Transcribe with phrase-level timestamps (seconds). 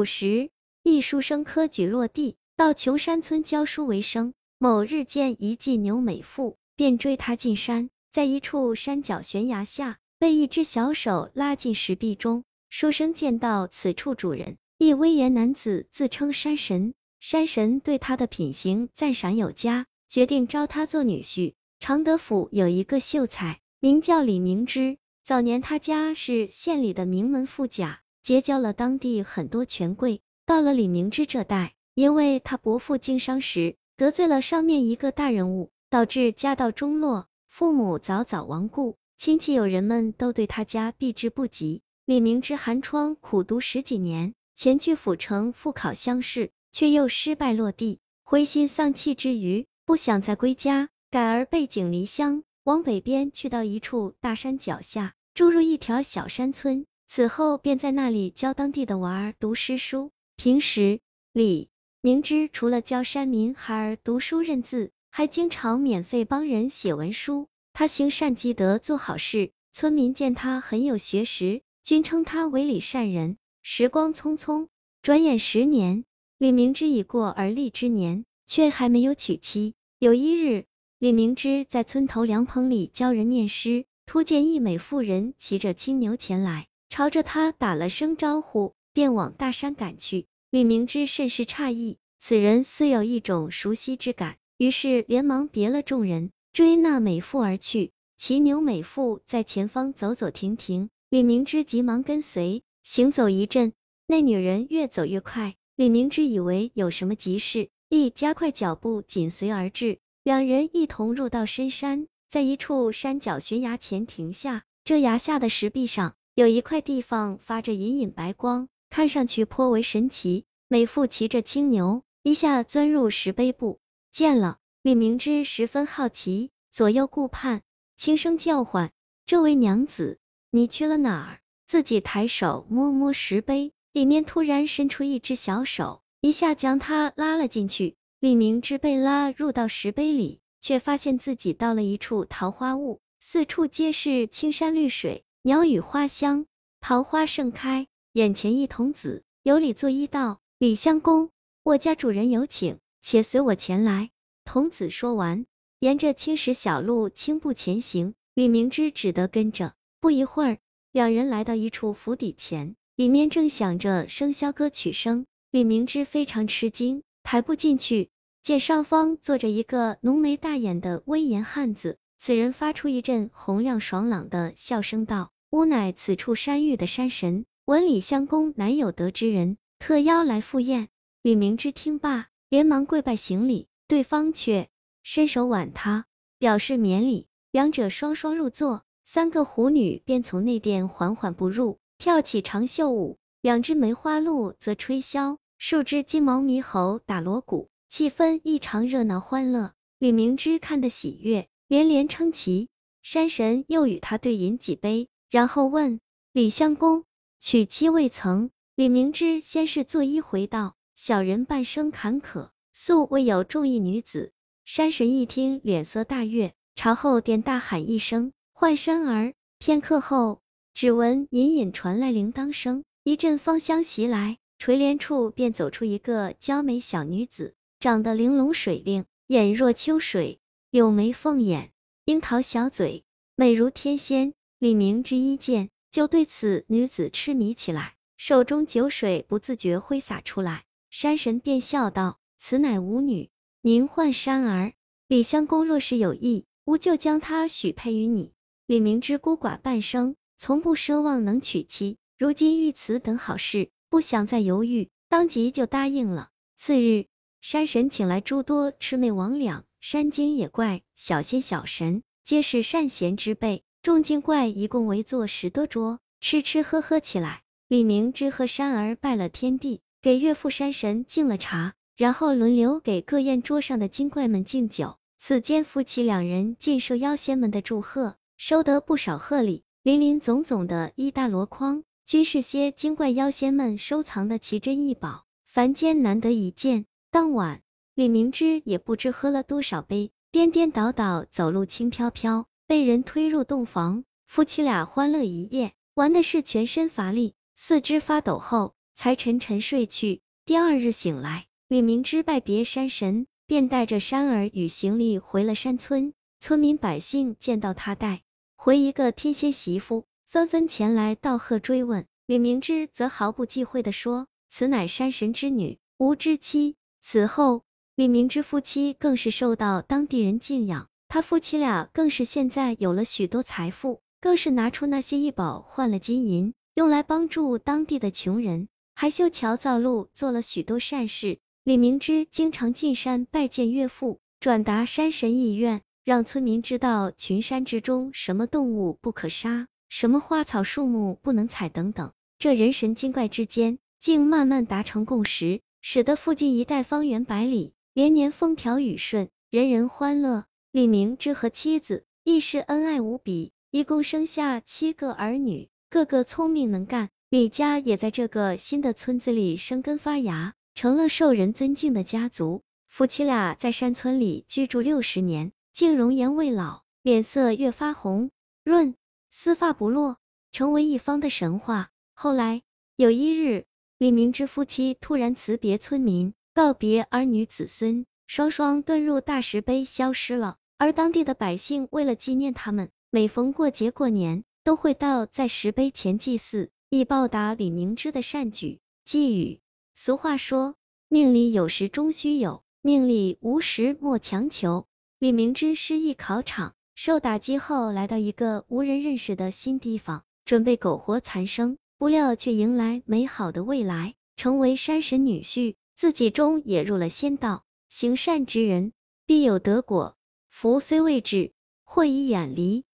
[0.00, 0.48] 古时，
[0.82, 4.32] 一书生科举落地，到穷山村教书为生。
[4.56, 12.44] 某日见一妓牛美妇，便追她进山，在一处山脚悬崖下，被一只小手拉进石壁中。
[12.70, 16.94] 书生见到此处主人，一威严男子，自称山神。
[17.20, 21.52] 山神对他的品行赞赏有加，决定招他做女婿。
[21.78, 24.96] 常德府有一个秀才，名叫李明之。
[25.24, 30.20] 早年他家是县里的名门富甲，结交了当地很多权贵。
[30.46, 41.82] 到了李明之这代，因为他伯父经商时得罪了上面一个大人物，导致家道中落，父母早早亡故，亲戚友人们都对他家避之不及。
[42.04, 56.86] 李明之寒窗苦读十几年，前去府城复考乡试，却又失败落地，灰心丧气之余，不想再归家，改而背井离乡，往北边去到一处大山脚下，住入一条小山村。
[57.12, 60.12] 此后便在那里教当地的娃儿读诗书。
[60.36, 61.00] 平时，
[61.32, 61.68] 李。
[62.00, 67.48] 明知除了教山民孩儿读书认字，还经常免费帮人写文书。
[67.72, 73.38] 他行善积德，做好事，村民见他很有学识，均称他为李善人。
[73.60, 74.68] 时光匆匆，
[75.02, 76.04] 转眼十年，
[76.38, 79.74] 李明之已过而立之年，却还没有娶妻。
[79.98, 80.66] 有一日，
[81.00, 90.26] 李明之在村头凉棚里教人念诗，突见一美妇人骑着青牛前来，朝着他打了声招呼，便往大山赶去。
[90.50, 97.92] 李明之甚是诧异，此人似有一种熟悉之感，于是连忙别了众人，追那美妇而去。
[98.16, 102.64] 骑牛美妇在前方走走停停，李明之急忙跟随。
[102.82, 103.72] 行走一阵，
[104.08, 110.00] 那女人越走越快，李明之以为有什么急事，亦加快脚步紧随而至。
[110.24, 114.64] 两人一同入到深山，在一处山脚悬崖前停下。
[114.82, 118.68] 这崖下的石壁上有一块地方发着隐隐白光。
[118.88, 120.46] 看上去颇为神奇。
[120.68, 123.78] 美妇骑着青牛，一下钻入石碑部，
[124.10, 127.60] 见了李明之，十分好奇，左右顾盼，
[127.98, 128.90] 轻声叫唤
[129.26, 130.18] ：“这位娘子，
[130.50, 137.96] 你去了哪儿？”自己抬手摸摸石碑，里面突然伸出一只小手，一下将他拉了进去。
[138.18, 146.44] 李明之被拉入到石碑里，却发现自己到了一处桃花坞，四处皆是青山绿水，鸟语花香，
[146.82, 147.86] 桃花盛开。
[148.12, 151.30] 眼前一童子有礼作揖道：“李相公，
[151.62, 154.10] 我家主人有请，且随我前来。”
[154.44, 155.46] 童子说完，
[155.78, 159.72] 沿着青石小路轻步前行，李明之只得跟着。
[159.98, 160.58] 不一会儿，
[160.92, 165.24] 两人来到一处府邸前，里面正响着笙箫歌曲声。
[165.50, 168.10] 李明之非常吃惊，抬步进去，
[168.42, 171.96] 见上方坐着一个浓眉大眼的威严汉子。
[172.22, 180.88] 此人发出一阵洪亮爽朗的笑声道：“吾乃此处山域的山神。”闻李相公乃有德之人，特邀来赴宴。
[181.22, 184.68] 李明之听罢，连忙跪拜行礼，对方却
[185.02, 186.04] 伸手挽他，
[186.38, 187.26] 表示免礼。
[187.52, 199.72] 两者双双入座，三个狐女便从内殿缓缓步入，跳起长袖舞，两只梅花鹿则吹箫，数只金毛猕猴打锣鼓，气氛异常热闹欢乐。
[199.98, 202.66] 李明之看得喜悦，连连称奇。
[203.00, 206.00] 山神又与他对饮几杯，然后问
[206.32, 207.04] 李相公。
[207.38, 214.32] 娶妻未曾，李明之先是作揖回道：“小人半生坎坷，素未有中意女子。”
[214.66, 220.40] 山神一听，脸色大悦，朝后殿大喊一声：“换山儿！”片刻后，
[220.74, 230.40] 只闻隐隐传来铃铛声，一阵芳香袭来，垂帘处便走出一个娇美小女子，长得玲珑水灵，眼若秋水，
[230.72, 231.72] 柳眉凤眼，
[232.04, 233.02] 樱桃小嘴，
[233.34, 234.34] 美如天仙。
[234.60, 235.68] 李明之一见。
[235.90, 240.62] 就对此女子痴迷起来，手中酒水不自觉挥洒出来。
[240.88, 244.72] 山神便笑道：“此乃吾女，名唤山儿。
[245.08, 248.30] 李相公若是有意，吾就将她许配于你。”
[248.66, 256.30] 李明之孤寡半生，从不奢望能娶妻，如今遇此等好事，不想再犹豫，当即就答应了。
[256.54, 257.06] 次日，
[257.40, 263.62] 山神请来诸多魑魅魍魉、山精野怪、小仙小神，皆是善贤之辈。
[263.80, 267.40] 众精怪一共围坐十多桌，吃吃喝喝起来。
[267.66, 274.98] 李明之和山儿拜了天地，给岳父山神敬了茶，然后轮流给各宴桌上的精怪们敬酒。
[275.16, 286.84] 此间夫妻两人尽受妖仙们的祝贺，收得不少贺礼，林林总总的一大箩筐，均是些精怪妖仙们收藏的奇珍异宝，凡间难得一见。
[287.10, 287.62] 当晚，
[288.00, 292.46] 李明之也不知喝了多少杯，颠颠倒倒，走路轻飘飘。
[292.66, 300.22] 被人推入洞房，夫妻俩欢乐一夜，玩的是全身乏力，四肢发抖后，才沉沉睡去。
[300.46, 306.14] 第二日醒来，李明之拜别山神，便带着山儿与行李回了山村。
[306.38, 308.22] 村民百姓见到他带
[308.56, 312.06] 回一个天仙媳妇，纷纷前来道贺追问。
[312.24, 317.62] 李明之则毫不忌讳的说：“此乃山神之女，吾之妻。”此后，
[318.00, 320.88] 李明之夫妻更是受到当地人敬仰。
[321.06, 331.40] 他夫妻俩更是现在有了许多财富，更是拿出那些异宝换了金银，用来帮助当地的穷人，还修桥造路，做了许多善事。
[331.62, 342.12] 李明之经常进山拜见岳父，转达山神意愿，让村民知道群山之中什么动物不可杀，什么花草树木不能采等等。
[342.38, 350.44] 这人神精怪之间，竟慢慢达成共识，使得附近一带方圆百里连年风调雨顺，人人欢乐。
[350.70, 357.10] 李明之和妻子亦是恩爱无比，一共生下七个儿女，个个聪明能干。
[357.28, 362.62] 李家也在这个新的村子里生根发芽，成了受人尊敬的家族。
[362.86, 368.30] 夫妻俩在山村里居住六十年，竟容颜未老，脸色越发红
[368.62, 368.94] 润，
[369.30, 370.18] 丝发不落，
[370.52, 371.90] 成为一方的神话。
[372.14, 372.62] 后来
[372.94, 373.64] 有一日，
[373.98, 380.56] 李明之夫妻突然辞别村民，告别儿女子孙，双双遁入大石碑，消失了。
[380.78, 388.80] 而当地的百姓为了纪念他们，每逢过节过年，都会到在石碑前祭祀，以报答李明之的善举。
[389.04, 389.60] 寄语：
[389.94, 390.74] 俗话说，
[391.08, 394.86] 命里有时终须有，命里无时莫强求。
[395.18, 401.78] 李明之失意考场，受打击后，来到一个无人认识的新地方，准备苟活残生。
[401.96, 407.62] 不料却迎来美好的未来，成为山神女婿，自己中也入了仙道。
[407.90, 408.94] 行善之人
[409.26, 410.16] 必有得果，
[410.48, 411.52] 福虽未至，
[411.84, 412.86] 祸已远离。